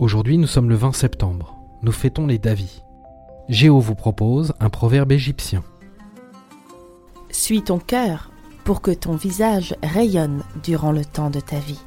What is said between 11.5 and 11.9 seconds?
vie.